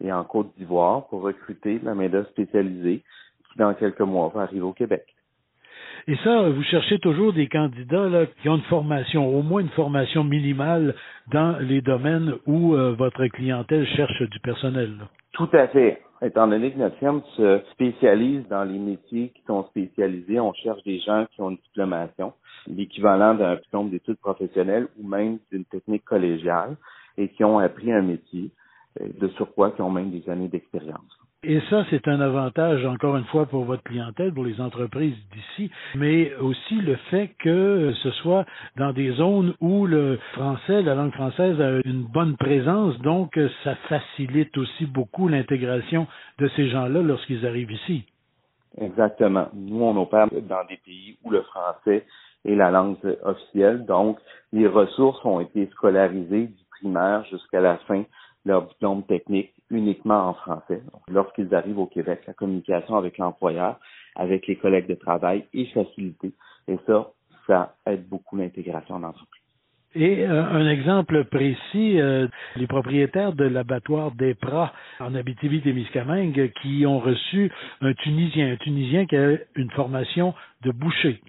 et 0.00 0.12
en 0.12 0.22
Côte 0.22 0.52
d'Ivoire 0.56 1.08
pour 1.08 1.22
recruter 1.22 1.80
de 1.80 1.84
la 1.86 1.94
main-d'œuvre 1.96 2.28
spécialisée 2.28 3.02
dans 3.58 3.74
quelques 3.74 4.00
mois, 4.00 4.32
va 4.34 4.42
arriver 4.42 4.62
au 4.62 4.72
Québec. 4.72 5.04
Et 6.06 6.16
ça, 6.24 6.48
vous 6.48 6.62
cherchez 6.62 6.98
toujours 7.00 7.34
des 7.34 7.48
candidats 7.48 8.08
là, 8.08 8.24
qui 8.40 8.48
ont 8.48 8.56
une 8.56 8.62
formation, 8.62 9.26
au 9.28 9.42
moins 9.42 9.60
une 9.60 9.68
formation 9.70 10.24
minimale 10.24 10.94
dans 11.30 11.58
les 11.58 11.82
domaines 11.82 12.34
où 12.46 12.74
euh, 12.74 12.94
votre 12.96 13.26
clientèle 13.26 13.86
cherche 13.88 14.22
du 14.22 14.40
personnel. 14.40 14.94
Tout 15.32 15.50
à 15.52 15.68
fait. 15.68 16.00
Étant 16.22 16.48
donné 16.48 16.72
que 16.72 16.78
notre 16.78 16.96
firme 16.96 17.22
se 17.36 17.60
spécialise 17.72 18.48
dans 18.48 18.64
les 18.64 18.78
métiers 18.78 19.32
qui 19.34 19.42
sont 19.46 19.64
spécialisés, 19.66 20.40
on 20.40 20.52
cherche 20.54 20.82
des 20.82 20.98
gens 21.00 21.26
qui 21.30 21.40
ont 21.42 21.50
une 21.50 21.58
diplomation, 21.58 22.32
l'équivalent 22.66 23.34
d'un 23.34 23.56
diplôme 23.56 23.90
d'études 23.90 24.18
professionnelles 24.18 24.88
ou 24.98 25.06
même 25.06 25.38
d'une 25.52 25.64
technique 25.66 26.04
collégiale 26.04 26.76
et 27.18 27.28
qui 27.28 27.44
ont 27.44 27.58
appris 27.58 27.92
un 27.92 28.02
métier, 28.02 28.50
euh, 29.00 29.08
de 29.20 29.28
surcroît 29.28 29.72
qui 29.72 29.82
ont 29.82 29.90
même 29.90 30.10
des 30.10 30.28
années 30.30 30.48
d'expérience. 30.48 31.17
Et 31.44 31.60
ça, 31.70 31.84
c'est 31.88 32.08
un 32.08 32.20
avantage, 32.20 32.84
encore 32.84 33.16
une 33.16 33.24
fois, 33.26 33.46
pour 33.46 33.62
votre 33.62 33.84
clientèle, 33.84 34.34
pour 34.34 34.44
les 34.44 34.60
entreprises 34.60 35.14
d'ici, 35.32 35.70
mais 35.94 36.34
aussi 36.34 36.74
le 36.74 36.96
fait 37.12 37.28
que 37.38 37.92
ce 38.02 38.10
soit 38.10 38.44
dans 38.76 38.92
des 38.92 39.12
zones 39.12 39.54
où 39.60 39.86
le 39.86 40.18
français, 40.32 40.82
la 40.82 40.96
langue 40.96 41.12
française 41.12 41.60
a 41.60 41.78
une 41.84 42.02
bonne 42.02 42.36
présence, 42.36 42.98
donc 43.02 43.38
ça 43.62 43.76
facilite 43.88 44.58
aussi 44.58 44.86
beaucoup 44.86 45.28
l'intégration 45.28 46.08
de 46.40 46.48
ces 46.56 46.70
gens-là 46.70 47.02
lorsqu'ils 47.02 47.46
arrivent 47.46 47.70
ici. 47.70 48.02
Exactement. 48.80 49.46
Nous, 49.54 49.80
on 49.80 49.96
opère 49.96 50.26
dans 50.32 50.64
des 50.68 50.78
pays 50.78 51.18
où 51.22 51.30
le 51.30 51.42
français 51.42 52.04
est 52.44 52.56
la 52.56 52.72
langue 52.72 52.96
officielle, 53.22 53.86
donc 53.86 54.18
les 54.52 54.66
ressources 54.66 55.24
ont 55.24 55.38
été 55.38 55.68
scolarisées 55.68 56.48
du 56.48 56.64
primaire 56.72 57.24
jusqu'à 57.30 57.60
la 57.60 57.76
fin 57.86 58.02
leur 58.44 58.66
diplôme 58.66 59.04
technique 59.04 59.52
uniquement 59.70 60.28
en 60.28 60.34
français. 60.34 60.82
Lorsqu'ils 61.08 61.54
arrivent 61.54 61.78
au 61.78 61.86
Québec, 61.86 62.22
la 62.26 62.34
communication 62.34 62.96
avec 62.96 63.18
l'employeur, 63.18 63.78
avec 64.16 64.46
les 64.46 64.56
collègues 64.56 64.88
de 64.88 64.94
travail 64.94 65.44
est 65.54 65.72
facilitée. 65.72 66.32
Et 66.66 66.78
ça, 66.86 67.10
ça 67.46 67.74
aide 67.86 68.08
beaucoup 68.08 68.36
l'intégration 68.36 68.98
d'entreprise. 69.00 69.42
Et 69.94 70.26
euh, 70.26 70.44
un 70.44 70.68
exemple 70.68 71.24
précis, 71.24 72.00
euh, 72.00 72.28
les 72.56 72.66
propriétaires 72.66 73.32
de 73.32 73.44
l'abattoir 73.44 74.12
des 74.12 74.34
Pras 74.34 74.72
en 75.00 75.14
Abitibi-Témiscamingue 75.14 76.52
qui 76.60 76.84
ont 76.86 76.98
reçu 76.98 77.50
un 77.80 77.94
Tunisien, 77.94 78.52
un 78.52 78.56
Tunisien 78.56 79.06
qui 79.06 79.16
a 79.16 79.38
une 79.56 79.70
formation 79.70 80.34
de 80.62 80.72
boucher. 80.72 81.22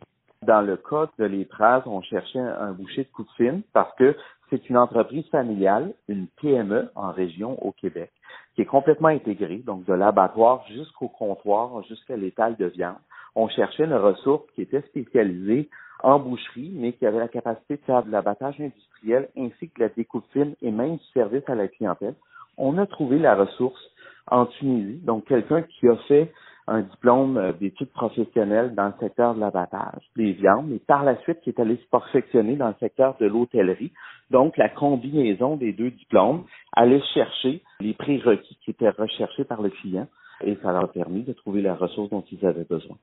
Dans 0.45 0.61
le 0.61 0.75
cas 0.77 1.09
de 1.17 1.25
les 1.25 1.45
Pras, 1.45 1.83
on 1.85 2.01
cherchait 2.01 2.39
un 2.39 2.73
boucher 2.73 3.03
de 3.03 3.09
coup 3.09 3.23
de 3.23 3.31
fine 3.37 3.61
parce 3.73 3.95
que 3.95 4.15
c'est 4.49 4.69
une 4.69 4.77
entreprise 4.77 5.27
familiale, 5.29 5.93
une 6.07 6.27
PME 6.41 6.91
en 6.95 7.11
région 7.11 7.63
au 7.65 7.71
Québec, 7.71 8.11
qui 8.59 8.63
est 8.63 8.65
complètement 8.65 9.07
intégrée, 9.07 9.59
donc 9.65 9.85
de 9.85 9.93
l'abattoir 9.93 10.65
jusqu'au 10.67 11.07
comptoir, 11.07 11.81
jusqu'à 11.83 12.17
l'étal 12.17 12.57
de 12.57 12.65
viande. 12.65 12.97
On 13.33 13.47
cherchait 13.47 13.85
une 13.85 13.93
ressource 13.93 14.43
qui 14.53 14.63
était 14.63 14.81
spécialisée 14.81 15.69
en 16.03 16.19
boucherie, 16.19 16.73
mais 16.75 16.91
qui 16.91 17.05
avait 17.05 17.19
la 17.19 17.29
capacité 17.29 17.77
de 17.77 17.81
faire 17.83 18.03
de 18.03 18.11
l'abattage 18.11 18.59
industriel 18.59 19.29
ainsi 19.37 19.69
que 19.69 19.79
la 19.79 19.87
découpe 19.87 20.25
fine 20.33 20.55
et 20.61 20.71
même 20.71 20.97
du 20.97 21.03
service 21.13 21.47
à 21.47 21.55
la 21.55 21.69
clientèle. 21.69 22.15
On 22.57 22.77
a 22.77 22.85
trouvé 22.85 23.17
la 23.17 23.33
ressource 23.33 23.79
en 24.27 24.45
Tunisie, 24.45 24.99
donc 25.05 25.23
quelqu'un 25.23 25.61
qui 25.61 25.87
a 25.87 25.95
fait 26.09 26.29
un 26.69 26.81
diplôme 26.81 27.37
euh, 27.37 27.51
d'études 27.53 27.91
professionnelles 27.91 28.75
dans 28.75 28.87
le 28.87 28.93
secteur 28.99 29.35
de 29.35 29.39
l'abattage 29.39 30.03
des 30.15 30.33
viandes, 30.33 30.67
mais 30.69 30.79
par 30.79 31.03
la 31.03 31.17
suite 31.21 31.41
qui 31.41 31.49
est 31.49 31.59
allé 31.59 31.77
se 31.77 31.89
perfectionner 31.89 32.55
dans 32.55 32.69
le 32.69 32.75
secteur 32.79 33.15
de 33.19 33.25
l'hôtellerie. 33.25 33.91
Donc, 34.29 34.57
la 34.57 34.69
combinaison 34.69 35.55
des 35.55 35.73
deux 35.73 35.91
diplômes 35.91 36.43
allait 36.73 37.01
chercher 37.13 37.61
les 37.79 37.93
prérequis 37.93 38.57
qui 38.63 38.71
étaient 38.71 38.89
recherchés 38.89 39.43
par 39.43 39.61
le 39.61 39.69
client 39.69 40.07
et 40.43 40.57
ça 40.61 40.71
leur 40.71 40.83
a 40.83 40.87
permis 40.87 41.23
de 41.23 41.33
trouver 41.33 41.61
la 41.61 41.75
ressource 41.75 42.09
dont 42.09 42.23
ils 42.31 42.45
avaient 42.45 42.63
besoin. 42.63 42.97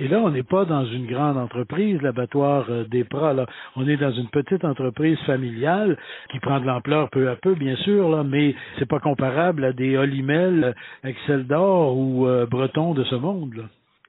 Et 0.00 0.08
là, 0.08 0.18
on 0.18 0.30
n'est 0.30 0.42
pas 0.42 0.64
dans 0.64 0.86
une 0.86 1.06
grande 1.06 1.36
entreprise, 1.36 2.00
l'abattoir 2.00 2.64
euh, 2.70 2.84
des 2.84 3.04
Pras. 3.04 3.34
Là. 3.34 3.44
On 3.76 3.86
est 3.86 3.98
dans 3.98 4.10
une 4.10 4.28
petite 4.28 4.64
entreprise 4.64 5.18
familiale 5.26 5.98
qui 6.30 6.40
prend 6.40 6.58
de 6.58 6.64
l'ampleur 6.64 7.10
peu 7.10 7.28
à 7.28 7.36
peu, 7.36 7.54
bien 7.54 7.76
sûr, 7.76 8.08
là, 8.08 8.24
mais 8.24 8.54
c'est 8.78 8.88
pas 8.88 8.98
comparable 8.98 9.62
à 9.62 9.74
des 9.74 9.98
Olimel, 9.98 10.74
Excel 11.04 11.46
d'or 11.46 11.98
ou 11.98 12.26
euh, 12.26 12.46
Breton 12.46 12.94
de 12.94 13.04
ce 13.04 13.14
monde. 13.14 13.52
Là. 13.56 13.64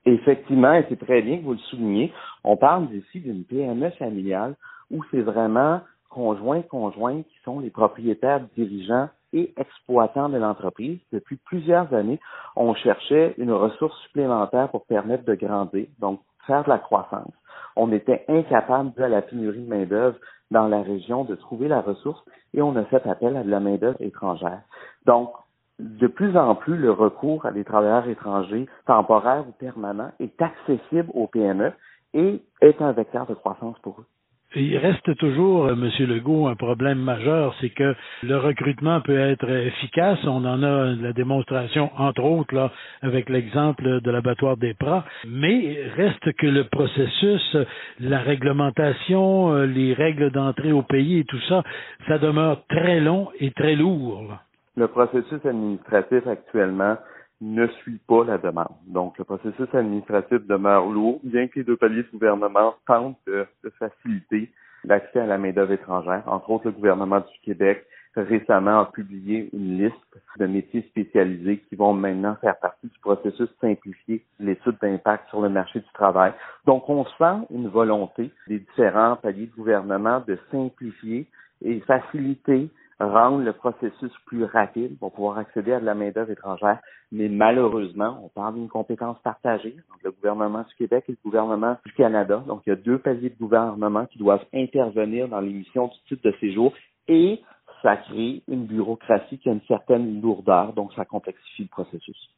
Effectivement, 0.05 0.73
et 0.73 0.85
c'est 0.87 0.99
très 0.99 1.21
bien 1.21 1.39
que 1.39 1.43
vous 1.43 1.53
le 1.53 1.59
souligniez. 1.69 2.13
On 2.45 2.55
parle 2.55 2.87
ici 2.93 3.19
d'une 3.19 3.43
PME 3.43 3.89
familiale 3.99 4.55
où 4.91 5.03
c'est 5.11 5.21
vraiment 5.21 5.81
conjoints, 6.09 6.61
conjoints 6.61 7.23
qui 7.23 7.35
sont 7.43 7.59
les 7.59 7.69
propriétaires 7.69 8.39
dirigeants 8.55 9.09
et 9.33 9.53
exploitants 9.57 10.29
de 10.29 10.37
l'entreprise. 10.37 10.99
Depuis 11.11 11.37
plusieurs 11.37 11.93
années, 11.93 12.19
on 12.55 12.73
cherchait 12.73 13.33
une 13.37 13.51
ressource 13.51 13.97
supplémentaire 14.03 14.69
pour 14.69 14.85
permettre 14.85 15.25
de 15.25 15.35
grandir, 15.35 15.87
donc 15.99 16.21
faire 16.47 16.63
de 16.63 16.69
la 16.69 16.79
croissance. 16.79 17.33
On 17.75 17.91
était 17.91 18.25
incapable, 18.27 18.93
de 18.93 19.03
la 19.03 19.21
pénurie 19.21 19.63
de 19.63 19.69
main-d'œuvre 19.69 20.17
dans 20.49 20.67
la 20.67 20.81
région, 20.81 21.23
de 21.23 21.35
trouver 21.35 21.67
la 21.67 21.81
ressource 21.81 22.21
et 22.53 22.61
on 22.61 22.75
a 22.75 22.83
fait 22.85 23.05
appel 23.07 23.37
à 23.37 23.43
de 23.43 23.49
la 23.49 23.59
main-d'œuvre 23.59 24.01
étrangère. 24.01 24.61
Donc, 25.05 25.31
de 25.79 26.07
plus 26.07 26.37
en 26.37 26.53
plus, 26.55 26.77
le 26.77 26.91
recours 26.91 27.45
à 27.45 27.51
des 27.51 27.63
travailleurs 27.63 28.07
étrangers, 28.07 28.67
temporaires 28.85 29.45
ou 29.47 29.51
permanents, 29.53 30.11
est 30.19 30.39
accessible 30.41 31.09
aux 31.13 31.27
PME 31.27 31.71
et 32.13 32.43
est 32.61 32.81
un 32.81 32.91
vecteur 32.91 33.25
de 33.25 33.33
croissance 33.33 33.79
pour 33.79 34.01
eux. 34.01 34.05
Il 34.53 34.77
reste 34.77 35.15
toujours, 35.15 35.67
euh, 35.67 35.75
Monsieur 35.75 36.05
Legault, 36.05 36.47
un 36.47 36.55
problème 36.55 36.99
majeur, 36.99 37.55
c'est 37.61 37.69
que 37.69 37.95
le 38.21 38.37
recrutement 38.37 38.99
peut 38.99 39.17
être 39.17 39.49
efficace. 39.49 40.19
On 40.25 40.43
en 40.43 40.61
a 40.61 40.93
la 40.93 41.13
démonstration, 41.13 41.89
entre 41.97 42.23
autres, 42.23 42.69
avec 43.01 43.29
l'exemple 43.29 44.01
de 44.01 44.11
l'abattoir 44.11 44.57
des 44.57 44.73
Pras. 44.73 45.05
Mais 45.25 45.77
reste 45.95 46.33
que 46.33 46.47
le 46.47 46.65
processus, 46.65 47.55
la 48.01 48.19
réglementation, 48.19 49.53
euh, 49.53 49.65
les 49.65 49.93
règles 49.93 50.31
d'entrée 50.31 50.73
au 50.73 50.81
pays 50.81 51.19
et 51.19 51.23
tout 51.23 51.41
ça, 51.47 51.63
ça 52.09 52.17
demeure 52.17 52.65
très 52.67 52.99
long 52.99 53.29
et 53.39 53.51
très 53.51 53.75
lourd. 53.75 54.37
Le 54.75 54.87
processus 54.87 55.45
administratif 55.45 56.27
actuellement 56.27 56.97
ne 57.41 57.67
suit 57.67 57.99
pas 58.07 58.23
la 58.23 58.37
demande. 58.37 58.75
Donc, 58.87 59.17
le 59.17 59.23
processus 59.23 59.73
administratif 59.73 60.45
demeure 60.45 60.85
lourd, 60.85 61.19
bien 61.23 61.47
que 61.47 61.59
les 61.59 61.65
deux 61.65 61.75
paliers 61.75 62.03
de 62.03 62.11
gouvernement 62.11 62.75
tentent 62.85 63.17
de, 63.25 63.45
faciliter 63.79 64.51
l'accès 64.83 65.19
à 65.19 65.25
la 65.25 65.37
main-d'œuvre 65.37 65.73
étrangère. 65.73 66.23
Entre 66.27 66.49
autres, 66.49 66.65
le 66.65 66.71
gouvernement 66.71 67.19
du 67.19 67.39
Québec 67.43 67.85
récemment 68.15 68.81
a 68.81 68.85
publié 68.85 69.49
une 69.53 69.77
liste 69.77 69.95
de 70.37 70.45
métiers 70.45 70.81
spécialisés 70.89 71.59
qui 71.69 71.75
vont 71.75 71.93
maintenant 71.93 72.35
faire 72.41 72.57
partie 72.59 72.87
du 72.87 72.99
processus 72.99 73.49
simplifié 73.61 74.23
de 74.39 74.47
l'étude 74.47 74.77
d'impact 74.81 75.29
sur 75.29 75.41
le 75.41 75.49
marché 75.49 75.79
du 75.79 75.91
travail. 75.93 76.33
Donc, 76.65 76.89
on 76.89 77.05
sent 77.05 77.47
une 77.51 77.69
volonté 77.69 78.29
des 78.47 78.59
différents 78.59 79.15
paliers 79.15 79.47
de 79.47 79.55
gouvernement 79.55 80.21
de 80.27 80.37
simplifier 80.51 81.25
et 81.63 81.79
faciliter 81.81 82.69
rendre 83.01 83.43
le 83.43 83.53
processus 83.53 84.11
plus 84.25 84.43
rapide 84.43 84.97
pour 84.99 85.11
pouvoir 85.11 85.37
accéder 85.37 85.73
à 85.73 85.79
de 85.79 85.85
la 85.85 85.95
main-d'œuvre 85.95 86.31
étrangère. 86.31 86.79
Mais 87.11 87.29
malheureusement, 87.29 88.19
on 88.23 88.29
parle 88.29 88.55
d'une 88.55 88.69
compétence 88.69 89.17
partagée 89.23 89.75
entre 89.93 90.05
le 90.05 90.11
gouvernement 90.11 90.63
du 90.67 90.75
Québec 90.75 91.05
et 91.07 91.13
le 91.13 91.17
gouvernement 91.23 91.77
du 91.85 91.93
Canada. 91.93 92.43
Donc, 92.47 92.61
il 92.65 92.69
y 92.69 92.73
a 92.73 92.75
deux 92.75 92.99
paliers 92.99 93.29
de 93.29 93.39
gouvernement 93.39 94.05
qui 94.05 94.17
doivent 94.19 94.45
intervenir 94.53 95.27
dans 95.27 95.41
l'émission 95.41 95.87
du 95.87 95.99
titre 96.07 96.29
de 96.29 96.35
séjour 96.39 96.73
et 97.07 97.41
ça 97.81 97.97
crée 97.97 98.43
une 98.47 98.65
bureaucratie 98.65 99.39
qui 99.39 99.49
a 99.49 99.53
une 99.53 99.61
certaine 99.67 100.21
lourdeur, 100.21 100.73
donc 100.73 100.93
ça 100.93 101.05
complexifie 101.05 101.63
le 101.63 101.69
processus. 101.69 102.29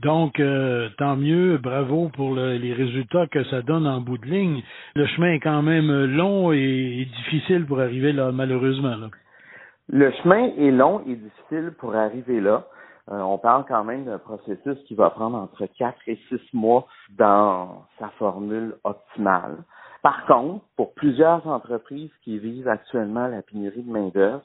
Donc, 0.00 0.40
euh, 0.40 0.88
tant 0.96 1.16
mieux, 1.16 1.58
bravo 1.58 2.08
pour 2.14 2.34
les 2.34 2.72
résultats 2.72 3.26
que 3.26 3.44
ça 3.44 3.60
donne 3.60 3.86
en 3.86 4.00
bout 4.00 4.16
de 4.16 4.26
ligne. 4.26 4.62
Le 4.94 5.06
chemin 5.06 5.32
est 5.32 5.40
quand 5.40 5.62
même 5.62 6.04
long 6.04 6.52
et, 6.52 7.06
difficile 7.24 7.66
pour 7.66 7.80
arriver 7.80 8.12
là, 8.12 8.32
malheureusement. 8.32 8.96
Le 9.92 10.12
chemin 10.22 10.52
est 10.56 10.70
long 10.70 11.02
et 11.04 11.16
difficile 11.16 11.72
pour 11.76 11.96
arriver 11.96 12.40
là. 12.40 12.64
Euh, 13.10 13.20
on 13.22 13.38
parle 13.38 13.64
quand 13.66 13.82
même 13.82 14.04
d'un 14.04 14.18
processus 14.18 14.78
qui 14.86 14.94
va 14.94 15.10
prendre 15.10 15.36
entre 15.36 15.66
4 15.66 15.96
et 16.06 16.16
6 16.28 16.38
mois 16.52 16.86
dans 17.18 17.86
sa 17.98 18.08
formule 18.10 18.76
optimale. 18.84 19.56
Par 20.00 20.26
contre, 20.26 20.64
pour 20.76 20.94
plusieurs 20.94 21.44
entreprises 21.48 22.12
qui 22.22 22.38
vivent 22.38 22.68
actuellement 22.68 23.26
la 23.26 23.42
pénurie 23.42 23.82
de 23.82 23.90
main-d'œuvre, 23.90 24.44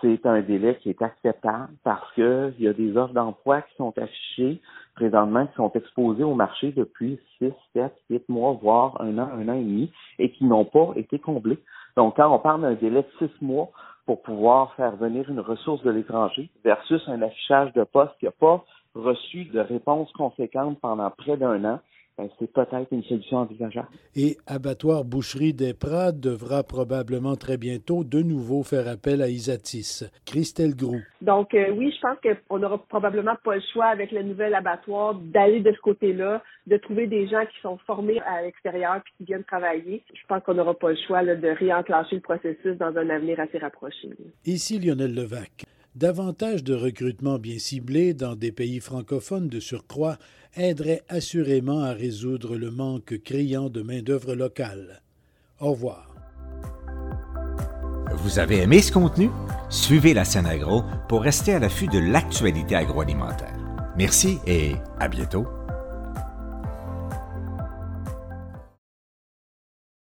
c'est 0.00 0.26
un 0.26 0.40
délai 0.40 0.76
qui 0.82 0.90
est 0.90 1.02
acceptable 1.02 1.68
parce 1.84 2.12
qu'il 2.14 2.54
y 2.58 2.66
a 2.66 2.72
des 2.72 2.96
offres 2.96 3.14
d'emploi 3.14 3.62
qui 3.62 3.76
sont 3.76 3.96
affichées 3.96 4.60
présentement, 4.96 5.46
qui 5.46 5.54
sont 5.54 5.70
exposées 5.74 6.24
au 6.24 6.34
marché 6.34 6.72
depuis 6.72 7.20
6, 7.38 7.52
7, 7.74 7.92
8 8.10 8.28
mois, 8.28 8.58
voire 8.60 9.00
un 9.00 9.18
an, 9.18 9.28
un 9.34 9.48
an 9.48 9.54
et 9.54 9.62
demi, 9.62 9.92
et 10.18 10.32
qui 10.32 10.44
n'ont 10.44 10.64
pas 10.64 10.94
été 10.96 11.20
comblées. 11.20 11.60
Donc, 11.96 12.16
quand 12.16 12.28
on 12.28 12.40
parle 12.40 12.62
d'un 12.62 12.74
délai 12.74 13.02
de 13.02 13.28
6 13.28 13.30
mois, 13.40 13.70
pour 14.06 14.22
pouvoir 14.22 14.74
faire 14.74 14.96
venir 14.96 15.28
une 15.30 15.40
ressource 15.40 15.82
de 15.82 15.90
l'étranger 15.90 16.50
versus 16.64 17.02
un 17.08 17.22
affichage 17.22 17.72
de 17.72 17.84
poste 17.84 18.12
qui 18.18 18.26
n'a 18.26 18.32
pas 18.32 18.64
reçu 18.94 19.44
de 19.46 19.60
réponse 19.60 20.10
conséquente 20.12 20.78
pendant 20.80 21.10
près 21.10 21.36
d'un 21.36 21.64
an, 21.64 21.80
c'est 22.16 22.52
peut-être 22.52 22.92
une 22.92 23.02
solution 23.04 23.38
envisageable. 23.38 23.88
Et 24.14 24.36
Abattoir 24.46 25.04
Boucherie 25.04 25.52
des 25.52 25.74
Prats 25.74 26.12
devra 26.12 26.62
probablement 26.62 27.36
très 27.36 27.56
bientôt 27.56 28.04
de 28.04 28.20
nouveau 28.22 28.62
faire 28.62 28.88
appel 28.88 29.22
à 29.22 29.28
Isatis. 29.28 30.04
Christelle 30.24 30.76
Groux. 30.76 31.00
Donc 31.20 31.54
euh, 31.54 31.70
oui, 31.76 31.92
je 31.94 32.00
pense 32.00 32.18
qu'on 32.48 32.58
n'aura 32.58 32.78
probablement 32.78 33.36
pas 33.42 33.56
le 33.56 33.62
choix 33.72 33.86
avec 33.86 34.12
le 34.12 34.22
nouvel 34.22 34.54
abattoir 34.54 35.14
d'aller 35.14 35.60
de 35.60 35.72
ce 35.72 35.80
côté-là, 35.80 36.42
de 36.66 36.76
trouver 36.76 37.06
des 37.06 37.26
gens 37.28 37.44
qui 37.46 37.60
sont 37.60 37.78
formés 37.78 38.20
à 38.20 38.42
l'extérieur 38.42 39.00
puis 39.04 39.12
qui 39.18 39.24
viennent 39.24 39.44
travailler. 39.44 40.02
Je 40.12 40.26
pense 40.28 40.42
qu'on 40.44 40.54
n'aura 40.54 40.74
pas 40.74 40.90
le 40.90 40.98
choix 41.06 41.24
de 41.24 41.48
réenclencher 41.48 42.16
le 42.16 42.22
processus 42.22 42.76
dans 42.78 42.96
un 42.96 43.10
avenir 43.10 43.40
assez 43.40 43.58
rapproché. 43.58 44.10
Ici 44.44 44.78
Lionel 44.78 45.14
Levac. 45.14 45.64
Davantage 45.94 46.64
de 46.64 46.74
recrutements 46.74 47.38
bien 47.38 47.58
ciblés 47.58 48.14
dans 48.14 48.34
des 48.34 48.50
pays 48.50 48.80
francophones 48.80 49.48
de 49.48 49.60
surcroît 49.60 50.16
aiderait 50.56 51.02
assurément 51.08 51.82
à 51.82 51.92
résoudre 51.92 52.56
le 52.56 52.70
manque 52.70 53.20
criant 53.24 53.68
de 53.68 53.82
main-d'œuvre 53.82 54.34
locale. 54.34 55.02
Au 55.60 55.72
revoir. 55.72 56.14
Vous 58.16 58.38
avez 58.38 58.62
aimé 58.62 58.80
ce 58.80 58.92
contenu? 58.92 59.30
Suivez 59.68 60.14
la 60.14 60.24
scène 60.24 60.46
agro 60.46 60.82
pour 61.08 61.22
rester 61.22 61.54
à 61.54 61.58
l'affût 61.58 61.88
de 61.88 61.98
l'actualité 61.98 62.76
agroalimentaire. 62.76 63.56
Merci 63.96 64.38
et 64.46 64.74
à 64.98 65.08
bientôt. 65.08 65.46